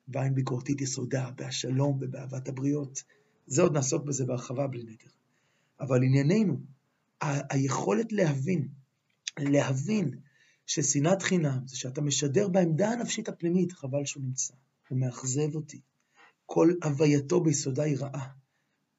ועין 0.08 0.36
ביקורתית 0.36 0.82
יסודה 0.82 1.32
בהשלום 1.32 1.98
ובאהבת 2.02 2.48
הבריות. 2.48 3.04
זה 3.48 3.62
עוד 3.62 3.74
נעסוק 3.74 4.04
בזה 4.06 4.26
בהרחבה 4.26 4.68
בלי 4.68 4.84
נדר. 4.84 5.12
אבל 5.80 6.04
ענייננו, 6.04 6.60
ה- 7.22 7.54
היכולת 7.54 8.12
להבין, 8.12 8.68
להבין 9.40 10.20
ששנאת 10.66 11.22
חינם 11.22 11.60
זה 11.66 11.78
שאתה 11.78 12.02
משדר 12.02 12.48
בעמדה 12.48 12.90
הנפשית 12.90 13.30
הפנימית, 13.30 13.72
חבל 13.72 14.06
שהוא 14.06 14.24
נמצא, 14.24 14.54
הוא 14.90 15.00
מאכזב 15.00 15.56
אותי. 15.56 15.82
כל 16.46 16.74
הווייתו 16.84 17.42
ביסודה 17.44 17.84
היא 17.84 17.98
רעה. 18.00 18.28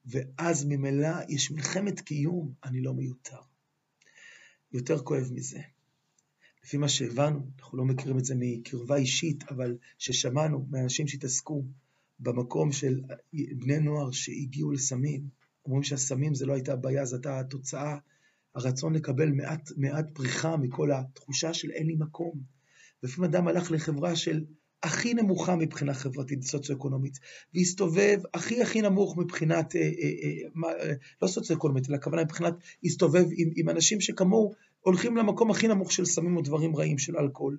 ואז 0.07 0.65
ממילא 0.65 1.09
יש 1.29 1.51
מלחמת 1.51 2.01
קיום, 2.01 2.53
אני 2.65 2.81
לא 2.81 2.95
מיותר. 2.95 3.41
יותר 4.73 4.99
כואב 5.03 5.29
מזה. 5.33 5.61
לפי 6.69 6.77
מה 6.77 6.89
שהבנו, 6.89 7.41
אנחנו 7.59 7.79
לא 7.79 7.85
מכירים 7.85 8.19
את 8.19 8.25
זה 8.25 8.35
מקרבה 8.39 8.97
אישית, 8.97 9.45
אבל 9.51 9.77
ששמענו 9.99 10.67
מאנשים 10.71 11.09
שהתעסקו 11.09 11.65
במקום 12.21 12.73
של 12.73 13.01
בני 13.33 13.79
נוער 13.79 14.11
שהגיעו 14.11 14.71
לסמים, 14.71 15.29
אומרים 15.65 15.83
שהסמים 15.83 16.35
זה 16.35 16.47
לא 16.47 16.53
הייתה 16.53 16.73
הבעיה, 16.73 17.05
זו 17.05 17.17
הייתה 17.17 17.41
התוצאה, 17.41 17.97
הרצון 18.55 18.95
לקבל 18.95 19.31
מעט, 19.31 19.71
מעט 19.77 20.07
פריחה 20.13 20.57
מכל 20.57 20.93
התחושה 20.93 21.55
של 21.55 21.71
אין 21.71 21.87
לי 21.87 21.97
מקום. 21.99 22.41
לפעמים 23.03 23.31
אדם 23.31 23.49
הלך 23.49 23.71
לחברה 23.71 24.17
של 24.17 24.45
הכי 24.83 25.15
נמוכה 25.15 25.57
מבחינה 25.57 25.95
חברתית 25.95 26.43
סוציו-אקונומית, 26.43 27.19
והסתובב 27.55 28.19
הכי 28.35 28.63
הכי 28.63 28.83
נמוך 28.83 29.17
מבחינת, 29.17 29.77
אה, 29.77 29.81
אה, 29.81 30.71
אה, 30.71 30.93
לא 31.23 31.29
סוציו-אקונומית, 31.29 31.89
אלא 31.89 31.97
הכוונה 31.97 32.25
מבחינת, 32.25 32.55
הסתובב 32.85 33.25
עם, 33.37 33.51
עם 33.57 33.69
אנשים 33.69 34.01
שכמוהו 34.01 34.55
הולכים 34.81 35.17
למקום 35.17 35.51
הכי 35.51 35.69
נמוך 35.69 35.93
של 35.93 36.05
סמים 36.05 36.37
או 36.37 36.43
דברים 36.43 36.77
רעים 36.77 36.99
של 36.99 37.17
אלכוהול. 37.17 37.59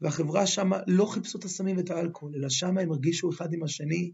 והחברה 0.00 0.46
שם 0.46 0.70
לא 0.86 1.06
חיפשו 1.06 1.38
את 1.38 1.44
הסמים 1.44 1.76
ואת 1.76 1.90
האלכוהול, 1.90 2.34
אלא 2.36 2.48
שם 2.48 2.78
הם 2.78 2.90
הרגישו 2.90 3.30
אחד 3.30 3.52
עם 3.52 3.62
השני, 3.62 4.12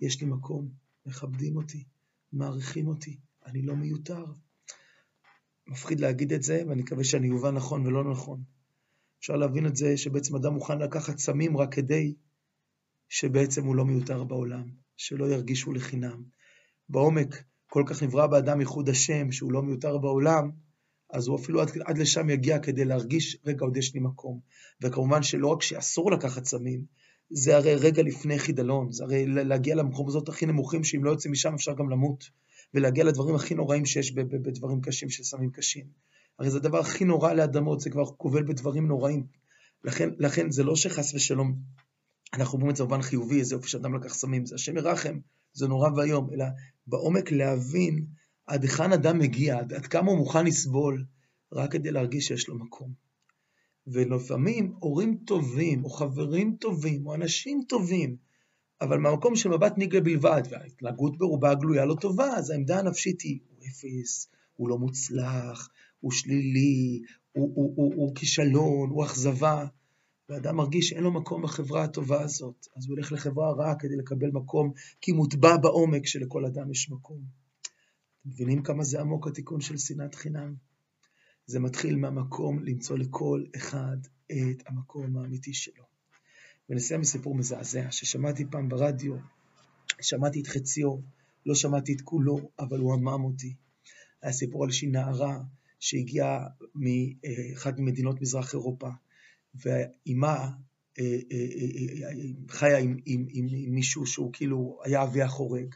יש 0.00 0.20
לי 0.20 0.26
מקום, 0.26 0.68
מכבדים 1.06 1.56
אותי, 1.56 1.84
מעריכים 2.32 2.88
אותי, 2.88 3.16
אני 3.46 3.62
לא 3.62 3.76
מיותר. 3.76 4.24
מפחיד 5.66 6.00
להגיד 6.00 6.32
את 6.32 6.42
זה, 6.42 6.62
ואני 6.68 6.82
מקווה 6.82 7.04
שאני 7.04 7.30
אובן 7.30 7.54
נכון 7.54 7.86
ולא 7.86 8.10
נכון. 8.10 8.42
אפשר 9.18 9.36
להבין 9.36 9.66
את 9.66 9.76
זה 9.76 9.96
שבעצם 9.96 10.36
אדם 10.36 10.54
מוכן 10.54 10.78
לקחת 10.78 11.18
סמים 11.18 11.56
רק 11.56 11.74
כדי 11.74 12.14
שבעצם 13.08 13.64
הוא 13.64 13.76
לא 13.76 13.84
מיותר 13.84 14.24
בעולם, 14.24 14.70
שלא 14.96 15.24
ירגישו 15.24 15.72
לחינם. 15.72 16.22
בעומק 16.88 17.44
כל 17.66 17.84
כך 17.86 18.02
נברא 18.02 18.26
באדם 18.26 18.60
ייחוד 18.60 18.88
השם, 18.88 19.32
שהוא 19.32 19.52
לא 19.52 19.62
מיותר 19.62 19.98
בעולם, 19.98 20.50
אז 21.12 21.28
הוא 21.28 21.36
אפילו 21.36 21.60
עד, 21.60 21.70
עד 21.84 21.98
לשם 21.98 22.30
יגיע 22.30 22.58
כדי 22.58 22.84
להרגיש, 22.84 23.36
רגע, 23.46 23.64
עוד 23.64 23.76
יש 23.76 23.94
לי 23.94 24.00
מקום. 24.00 24.40
וכמובן 24.82 25.22
שלא 25.22 25.48
רק 25.48 25.62
שאסור 25.62 26.10
לקחת 26.10 26.44
סמים, 26.44 26.84
זה 27.30 27.56
הרי 27.56 27.74
רגע 27.74 28.02
לפני 28.02 28.38
חידלון, 28.38 28.92
זה 28.92 29.04
הרי 29.04 29.26
להגיע 29.26 29.74
למחוזות 29.74 30.28
הכי 30.28 30.46
נמוכים, 30.46 30.84
שאם 30.84 31.04
לא 31.04 31.10
יוצא 31.10 31.28
משם 31.28 31.54
אפשר 31.54 31.72
גם 31.72 31.90
למות, 31.90 32.30
ולהגיע 32.74 33.04
לדברים 33.04 33.34
הכי 33.34 33.54
נוראים 33.54 33.86
שיש 33.86 34.12
בדברים 34.12 34.80
קשים 34.80 35.10
של 35.10 35.24
סמים 35.24 35.50
קשים. 35.50 35.86
הרי 36.38 36.50
זה 36.50 36.56
הדבר 36.56 36.78
הכי 36.78 37.04
נורא 37.04 37.32
לאדמות, 37.32 37.80
זה 37.80 37.90
כבר 37.90 38.04
גובל 38.18 38.42
בדברים 38.42 38.88
נוראים. 38.88 39.26
לכן, 39.84 40.08
לכן 40.18 40.50
זה 40.50 40.64
לא 40.64 40.76
שחס 40.76 41.14
ושלום, 41.14 41.56
אנחנו 42.34 42.56
אומרים 42.56 42.70
את 42.70 42.76
זה 42.76 42.84
במובן 42.84 43.02
חיובי, 43.02 43.38
איזה 43.38 43.54
יופי 43.54 43.68
שאדם 43.68 43.94
לקח 43.94 44.14
סמים, 44.14 44.46
זה 44.46 44.54
השם 44.54 44.76
ירחם, 44.76 45.18
זה 45.52 45.68
נורא 45.68 45.90
ואיום, 45.96 46.30
אלא 46.32 46.44
בעומק 46.86 47.32
להבין 47.32 48.06
עד 48.50 48.62
היכן 48.62 48.92
אדם 48.92 49.18
מגיע, 49.18 49.58
עד, 49.58 49.72
עד 49.72 49.86
כמה 49.86 50.10
הוא 50.10 50.18
מוכן 50.18 50.46
לסבול, 50.46 51.04
רק 51.52 51.72
כדי 51.72 51.90
להרגיש 51.90 52.26
שיש 52.26 52.48
לו 52.48 52.58
מקום. 52.58 52.92
ולפעמים 53.86 54.74
הורים 54.78 55.18
טובים, 55.24 55.84
או 55.84 55.90
חברים 55.90 56.56
טובים, 56.60 57.06
או 57.06 57.14
אנשים 57.14 57.62
טובים, 57.68 58.16
אבל 58.80 58.98
מהמקום 58.98 59.36
של 59.36 59.48
מבט 59.48 59.78
ניגלה 59.78 60.00
בלבד, 60.00 60.42
וההתנהגות 60.50 61.18
ברובה 61.18 61.54
גלויה 61.54 61.84
לא 61.84 61.94
טובה, 62.00 62.36
אז 62.36 62.50
העמדה 62.50 62.78
הנפשית 62.78 63.20
היא, 63.20 63.38
הוא 63.48 63.66
אפס, 63.68 64.28
הוא 64.56 64.68
לא 64.68 64.78
מוצלח, 64.78 65.68
הוא 66.00 66.12
שלילי, 66.12 67.02
הוא, 67.32 67.52
הוא, 67.54 67.72
הוא, 67.76 67.94
הוא 67.94 68.14
כישלון, 68.14 68.90
הוא 68.90 69.04
אכזבה. 69.04 69.66
ואדם 70.28 70.56
מרגיש 70.56 70.88
שאין 70.88 71.02
לו 71.02 71.12
מקום 71.12 71.42
בחברה 71.42 71.84
הטובה 71.84 72.22
הזאת, 72.22 72.66
אז 72.76 72.86
הוא 72.86 72.94
הולך 72.94 73.12
לחברה 73.12 73.52
רעה 73.52 73.74
כדי 73.78 73.96
לקבל 73.96 74.30
מקום, 74.32 74.72
כי 75.00 75.12
מוטבע 75.12 75.56
בעומק 75.56 76.06
שלכל 76.06 76.44
אדם 76.46 76.70
יש 76.70 76.90
מקום. 76.90 77.40
אתם 78.20 78.30
מבינים 78.30 78.62
כמה 78.62 78.84
זה 78.84 79.00
עמוק 79.00 79.26
התיקון 79.26 79.60
של 79.60 79.78
שנאת 79.78 80.14
חינם? 80.14 80.54
זה 81.46 81.60
מתחיל 81.60 81.96
מהמקום 81.96 82.64
למצוא 82.64 82.98
לכל 82.98 83.44
אחד 83.56 83.96
את 84.26 84.62
המקום 84.66 85.16
האמיתי 85.16 85.54
שלו. 85.54 85.84
ונסיים 86.70 87.00
בסיפור 87.00 87.34
מזעזע 87.34 87.90
ששמעתי 87.90 88.44
פעם 88.50 88.68
ברדיו, 88.68 89.16
שמעתי 90.00 90.40
את 90.40 90.46
חציו, 90.46 90.96
לא 91.46 91.54
שמעתי 91.54 91.92
את 91.92 92.00
כולו, 92.00 92.50
אבל 92.58 92.78
הוא 92.78 92.94
עמם 92.94 93.24
אותי. 93.24 93.54
היה 94.22 94.32
סיפור 94.32 94.62
על 94.64 94.68
איזושהי 94.68 94.88
נערה 94.88 95.40
שהגיעה 95.80 96.46
מאחת 96.74 97.78
ממדינות 97.78 98.20
מזרח 98.20 98.54
אירופה, 98.54 98.88
ואימה 99.54 100.50
אה, 100.98 101.18
אה, 101.32 101.46
אה, 102.02 102.12
חיה 102.48 102.78
עם, 102.78 102.96
עם, 103.06 103.26
עם, 103.30 103.46
עם 103.50 103.74
מישהו 103.74 104.06
שהוא 104.06 104.32
כאילו 104.32 104.78
היה 104.84 105.02
אבי 105.02 105.22
החורג, 105.22 105.74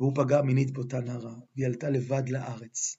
והוא 0.00 0.12
פגע 0.14 0.42
מינית 0.42 0.70
באותה 0.70 1.00
נערה, 1.00 1.34
והיא 1.56 1.66
עלתה 1.66 1.90
לבד 1.90 2.28
לארץ. 2.28 2.96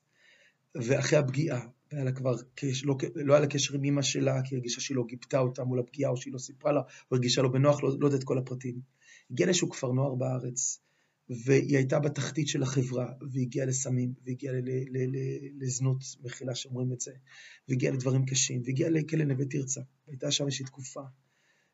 ואחרי 0.75 1.19
הפגיעה, 1.19 1.67
היה 1.91 2.03
לה 2.03 2.11
כבר 2.11 2.35
קשר, 2.55 2.87
לא, 2.87 2.97
לא 3.15 3.33
היה 3.33 3.41
לה 3.41 3.47
קשר 3.47 3.75
עם 3.75 3.83
אמא 3.83 4.01
שלה, 4.01 4.41
כי 4.43 4.55
הרגישה 4.55 4.81
שהיא 4.81 4.97
לא 4.97 5.03
גיבתה 5.07 5.39
אותה 5.39 5.63
מול 5.63 5.79
הפגיעה, 5.79 6.11
או 6.11 6.17
שהיא 6.17 6.33
לא 6.33 6.37
סיפרה 6.37 6.71
לה, 6.71 6.79
או 6.79 7.15
הרגישה 7.15 7.41
לא 7.41 7.49
בנוח, 7.49 7.83
לא, 7.83 7.89
לא 7.99 8.05
יודע 8.07 8.17
את 8.17 8.23
כל 8.23 8.37
הפרטים. 8.37 8.81
הגיעה 9.31 9.47
לאיזשהו 9.47 9.69
כפר 9.69 9.91
נוער 9.91 10.15
בארץ, 10.15 10.79
והיא 11.45 11.77
הייתה 11.77 11.99
בתחתית 11.99 12.47
של 12.47 12.63
החברה, 12.63 13.13
והגיעה 13.33 13.65
לסמים, 13.65 14.13
והגיעה 14.25 14.53
לזנות, 15.59 15.97
מחילה 16.23 16.55
שאומרים 16.55 16.93
את 16.93 17.01
זה, 17.01 17.11
והגיעה 17.69 17.93
לדברים 17.93 18.25
קשים, 18.25 18.61
והגיעה 18.65 18.89
לכלא 18.89 19.23
נווה 19.23 19.45
תרצה, 19.45 19.81
והייתה 20.07 20.31
שם 20.31 20.45
איזושהי 20.45 20.65
תקופה. 20.65 21.01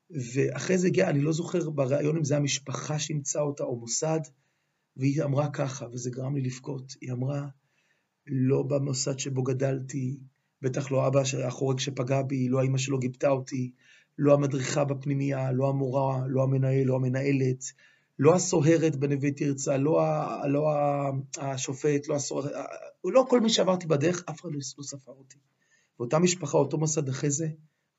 ואחרי 0.09 0.77
זה 0.77 0.87
הגיעה, 0.87 1.09
אני 1.09 1.21
לא 1.21 1.33
זוכר 1.33 1.69
בריאיון 1.69 2.17
אם 2.17 2.23
זה 2.23 2.37
המשפחה 2.37 2.99
שאימצה 2.99 3.41
אותה 3.41 3.63
או 3.63 3.79
מוסד, 3.79 4.19
והיא 5.01 5.24
אמרה 5.24 5.50
ככה, 5.50 5.86
וזה 5.91 6.10
גרם 6.10 6.36
לי 6.36 6.41
לבכות, 6.41 6.96
היא 7.01 7.12
אמרה, 7.12 7.48
לא 8.27 8.63
במוסד 8.63 9.20
שבו 9.20 9.43
גדלתי, 9.43 10.20
בטח 10.62 10.91
לא 10.91 11.08
אבא 11.08 11.22
החורג 11.43 11.79
שפגע 11.79 12.22
בי, 12.22 12.50
לא 12.50 12.62
האמא 12.62 12.77
שלו 12.77 13.00
גיבתה 13.00 13.29
אותי, 13.29 13.72
לא 14.17 14.34
המדריכה 14.34 14.84
בפנימייה, 14.84 15.51
לא 15.51 15.70
המורה, 15.70 16.27
לא 16.27 16.43
המנהל, 16.43 16.84
לא 16.84 16.96
המנהלת, 16.96 17.63
לא 18.20 18.36
הסוהרת 18.36 18.96
בנווה 18.96 19.31
תרצה, 19.31 19.77
לא, 19.77 20.01
ה, 20.01 20.48
לא 20.48 20.70
השופט, 21.38 22.08
לא 22.08 22.15
הסוהרת, 22.15 22.51
לא 23.05 23.25
כל 23.29 23.41
מי 23.41 23.50
שעברתי 23.50 23.88
בדרך, 23.88 24.24
אף 24.29 24.41
אחד 24.41 24.50
לא, 24.50 24.60
לא 24.77 24.84
ספר 24.84 25.12
אותי. 25.12 25.38
ואותה 26.00 26.20
משפחה, 26.20 26.58
אותו 26.58 26.77
מוסד 26.77 27.10
אחרי 27.10 27.29
זה, 27.29 27.48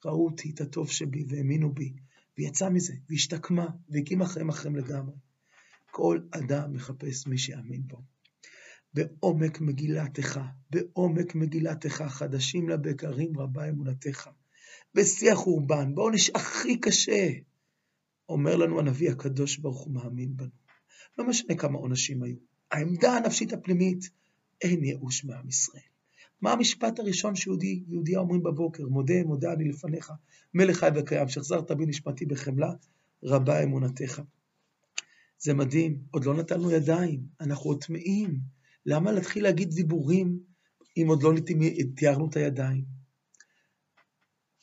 ראו 0.04 0.24
אותי, 0.24 0.50
את 0.54 0.60
הטוב 0.60 0.90
שבי, 0.90 1.24
והאמינו 1.28 1.72
בי, 1.72 1.92
ויצא 2.38 2.68
מזה, 2.68 2.92
והשתקמה, 3.10 3.66
והקימה 3.88 4.26
חיים 4.26 4.48
אחרים 4.48 4.76
לגמרי. 4.76 5.14
כל 5.92 6.20
אדם 6.30 6.72
מחפש 6.72 7.26
מי 7.26 7.38
שיאמין 7.38 7.82
בו. 7.86 8.02
בעומק 8.94 9.60
מגילתך, 9.60 10.40
בעומק 10.70 11.34
מגילתך, 11.34 12.02
חדשים 12.08 12.68
לבקרים 12.68 13.38
רבה 13.38 13.68
אמונתך. 13.68 14.30
בשיא 14.94 15.32
החורבן, 15.32 15.94
בעונש 15.94 16.30
הכי 16.30 16.80
קשה, 16.80 17.28
אומר 18.28 18.56
לנו 18.56 18.78
הנביא 18.78 19.10
הקדוש 19.10 19.58
ברוך 19.58 19.80
הוא 19.80 19.94
מאמין 19.94 20.36
בנו. 20.36 20.50
לא 21.18 21.28
משנה 21.28 21.56
כמה 21.56 21.78
עונשים 21.78 22.22
היו. 22.22 22.36
העמדה 22.70 23.16
הנפשית 23.16 23.52
הפנימית, 23.52 24.10
אין 24.60 24.84
ייאוש 24.84 25.24
מעם 25.24 25.48
ישראל. 25.48 25.82
מה 26.40 26.52
המשפט 26.52 26.98
הראשון 26.98 27.34
שיהודי, 27.36 27.82
יהודיה 27.88 28.18
אומרים 28.18 28.42
בבוקר? 28.42 28.88
מודה, 28.88 29.24
מודה 29.24 29.52
אני 29.52 29.68
לפניך, 29.68 30.12
מלך 30.54 30.78
חי 30.78 30.88
וקיים, 30.94 31.28
שחזרת 31.28 31.70
בי 31.70 31.86
נשמתי 31.86 32.26
בחמלה, 32.26 32.72
רבה 33.22 33.62
אמונתך. 33.62 34.22
זה 35.44 35.54
מדהים, 35.54 36.02
עוד 36.10 36.24
לא 36.24 36.34
נתנו 36.34 36.70
ידיים, 36.70 37.26
אנחנו 37.40 37.70
עוד 37.70 37.84
טמאים. 37.84 38.40
למה 38.86 39.12
להתחיל 39.12 39.42
להגיד 39.42 39.70
דיבורים 39.70 40.40
אם 40.96 41.06
עוד 41.08 41.22
לא 41.22 41.32
תיארנו 41.96 42.28
את 42.28 42.36
הידיים? 42.36 42.84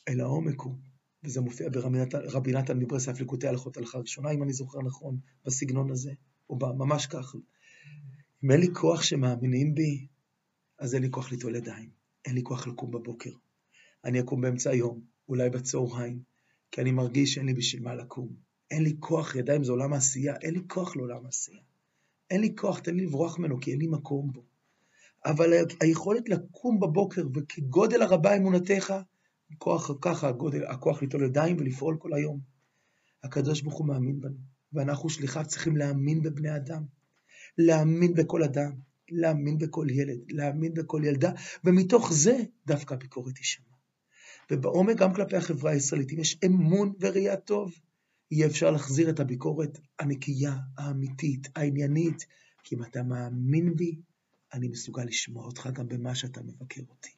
אלא 0.07 0.24
העומק 0.24 0.62
הוא, 0.62 0.75
וזה 1.24 1.41
מופיע 1.41 1.69
ברבי 1.69 2.51
נתן 2.51 2.79
מברסלב 2.79 3.19
ליקוטי 3.19 3.48
הלכות 3.48 3.77
הלכה 3.77 3.98
ראשונה, 3.98 4.31
אם 4.31 4.43
אני 4.43 4.53
זוכר 4.53 4.79
נכון, 4.81 5.19
בסגנון 5.45 5.91
הזה, 5.91 6.12
או 6.50 6.57
ממש 6.57 7.07
כך. 7.07 7.36
אם 8.43 8.51
אין 8.51 8.59
לי 8.59 8.67
כוח 8.74 9.01
שמאמינים 9.01 9.75
בי, 9.75 10.07
אז 10.79 10.95
אין 10.95 11.03
לי 11.03 11.09
כוח 11.12 11.31
ליטול 11.31 11.55
ידיים, 11.55 11.89
אין 12.25 12.36
לי 12.36 12.43
כוח 12.43 12.67
לקום 12.67 12.91
בבוקר. 12.91 13.31
אני 14.05 14.19
אקום 14.19 14.41
באמצע 14.41 14.69
היום, 14.69 15.01
אולי 15.29 15.50
בצהריים, 15.50 16.24
כי 16.71 16.81
אני 16.81 16.91
מרגיש 16.91 17.33
שאין 17.33 17.45
לי 17.45 17.53
בשביל 17.53 17.83
מה 17.83 17.95
לקום. 17.95 18.49
אין 18.71 18.83
לי 18.83 18.95
כוח, 18.99 19.35
ידיים 19.35 19.63
זה 19.63 19.71
עולם 19.71 19.93
העשייה, 19.93 20.35
אין 20.35 20.53
לי 20.53 20.61
כוח 20.67 20.95
לעולם 20.95 21.25
העשייה. 21.25 21.61
אין 22.29 22.41
לי 22.41 22.55
כוח, 22.55 22.79
תן 22.79 22.95
לי 22.95 23.05
לברוח 23.05 23.39
ממנו, 23.39 23.59
כי 23.59 23.71
אין 23.71 23.79
לי 23.79 23.88
מקום 23.88 24.31
בו. 24.31 24.45
אבל 25.25 25.53
היכולת 25.81 26.29
לקום 26.29 26.79
בבוקר, 26.79 27.27
וכגודל 27.35 28.01
הרבה 28.01 28.38
אמונתך, 28.38 28.93
כוח, 29.57 29.91
ככה 30.01 30.27
הגודל, 30.27 30.65
הכוח 30.65 31.01
ליטול 31.01 31.23
ידיים 31.23 31.57
ולפעול 31.59 31.97
כל 31.99 32.13
היום. 32.13 32.39
הקדוש 33.23 33.61
ברוך 33.61 33.77
הוא 33.77 33.88
מאמין 33.88 34.21
בנו, 34.21 34.38
ואנחנו 34.73 35.09
שליחיו 35.09 35.43
צריכים 35.47 35.77
להאמין 35.77 36.21
בבני 36.21 36.55
אדם, 36.55 36.83
להאמין 37.57 38.13
בכל 38.13 38.43
אדם, 38.43 38.71
להאמין 39.11 39.57
בכל 39.57 39.88
ילד, 39.89 40.19
להאמין 40.29 40.73
בכל 40.73 41.01
ילדה, 41.05 41.31
ומתוך 41.63 42.13
זה 42.13 42.38
דווקא 42.67 42.93
הביקורת 42.93 43.35
תישמע. 43.35 43.65
ובעומק 44.51 44.97
גם 44.97 45.13
כלפי 45.13 45.35
החברה 45.35 45.71
הישראלית, 45.71 46.11
אם 46.11 46.19
יש 46.19 46.38
אמון 46.45 46.93
וראייה 46.99 47.38
טוב, 47.38 47.73
יהיה 48.31 48.48
אפשר 48.48 48.71
להחזיר 48.71 49.09
את 49.09 49.19
הביקורת 49.19 49.79
הנקייה, 50.00 50.57
האמיתית, 50.77 51.48
העניינית, 51.55 52.25
כי 52.63 52.75
אם 52.75 52.83
אתה 52.83 53.03
מאמין 53.03 53.75
בי, 53.75 53.95
אני 54.53 54.67
מסוגל 54.67 55.03
לשמוע 55.03 55.45
אותך 55.45 55.69
גם 55.74 55.88
במה 55.88 56.15
שאתה 56.15 56.41
מבקר 56.41 56.81
אותי. 56.89 57.09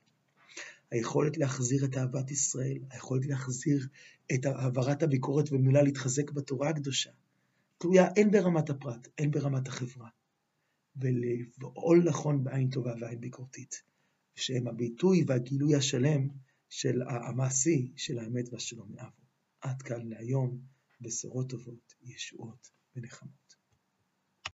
היכולת 0.92 1.38
להחזיר 1.38 1.86
את 1.86 1.98
אהבת 1.98 2.32
ישראל, 2.32 2.78
היכולת 2.90 3.26
להחזיר 3.26 3.88
את 4.34 4.46
העברת 4.46 5.04
הביקורת 5.04 5.52
ומילה 5.52 5.82
להתחזק 5.82 6.32
בתורה 6.32 6.70
הקדושה, 6.70 7.10
תלויה 7.78 8.10
הן 8.18 8.32
ברמת 8.32 8.70
הפרט, 8.70 9.08
הן 9.18 9.32
ברמת 9.32 9.68
החברה. 9.68 10.10
ולפעול 10.96 12.04
נכון 12.04 12.44
בעין 12.44 12.70
טובה 12.70 12.94
ועין 13.02 13.22
ביקורתית, 13.22 13.84
שהם 14.36 14.68
הביטוי 14.68 15.24
והגילוי 15.28 15.76
השלם 15.76 16.28
של 16.70 17.02
המעשי 17.02 17.92
של 17.96 18.20
האמת 18.20 18.46
והשלום 18.52 18.88
מאבו. 18.96 19.22
עד 19.62 19.82
כאן 19.82 20.08
להיום, 20.08 20.60
בשורות 21.02 21.50
טובות, 21.50 21.94
ישועות 22.02 22.68
ונחמות. 22.96 23.41